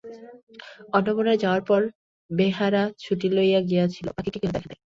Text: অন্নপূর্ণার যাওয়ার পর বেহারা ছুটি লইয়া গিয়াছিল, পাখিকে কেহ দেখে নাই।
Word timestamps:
অন্নপূর্ণার 0.93 1.41
যাওয়ার 1.43 1.63
পর 1.69 1.81
বেহারা 2.29 2.83
ছুটি 2.99 3.27
লইয়া 3.35 3.59
গিয়াছিল, 3.69 4.05
পাখিকে 4.15 4.39
কেহ 4.41 4.51
দেখে 4.51 4.67
নাই। 4.69 4.77